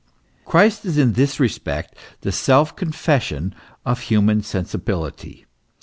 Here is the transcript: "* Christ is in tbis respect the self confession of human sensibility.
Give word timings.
"* 0.25 0.45
Christ 0.45 0.83
is 0.83 0.97
in 0.97 1.13
tbis 1.13 1.39
respect 1.39 1.93
the 2.21 2.31
self 2.31 2.75
confession 2.75 3.53
of 3.85 3.99
human 3.99 4.41
sensibility. 4.41 5.45